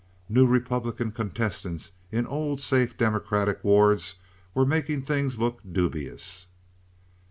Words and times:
New 0.27 0.47
Republican 0.47 1.11
contestants 1.11 1.91
in 2.11 2.25
old, 2.25 2.59
safe 2.59 2.97
Democratic 2.97 3.63
wards 3.63 4.15
were 4.55 4.65
making 4.65 5.03
things 5.03 5.37
look 5.37 5.61
dubious. 5.71 6.47